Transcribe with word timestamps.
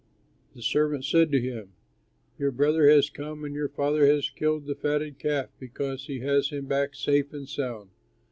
The 0.55 0.63
servant 0.63 1.05
said 1.05 1.31
to 1.31 1.39
him, 1.39 1.73
'Your 2.39 2.49
brother 2.49 2.89
has 2.89 3.07
come, 3.11 3.43
and 3.45 3.53
your 3.53 3.69
father 3.69 4.07
has 4.07 4.31
killed 4.31 4.65
the 4.65 4.73
fatted 4.73 5.19
calf 5.19 5.49
because 5.59 6.07
he 6.07 6.21
has 6.21 6.49
him 6.49 6.65
back 6.65 6.95
safe 6.95 7.33
and 7.33 7.47
sound.' 7.47 7.91